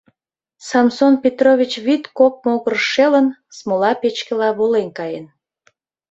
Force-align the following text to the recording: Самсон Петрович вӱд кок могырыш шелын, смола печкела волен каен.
Самсон 0.67 1.13
Петрович 1.23 1.73
вӱд 1.85 2.03
кок 2.17 2.33
могырыш 2.45 2.83
шелын, 2.93 3.27
смола 3.57 3.91
печкела 4.01 4.49
волен 4.59 4.89
каен. 4.97 5.25